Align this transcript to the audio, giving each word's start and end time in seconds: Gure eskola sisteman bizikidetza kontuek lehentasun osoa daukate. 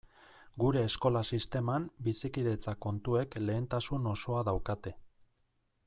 Gure 0.61 0.79
eskola 0.85 1.21
sisteman 1.37 1.85
bizikidetza 2.07 2.73
kontuek 2.87 3.39
lehentasun 3.49 4.11
osoa 4.15 4.41
daukate. 4.49 4.97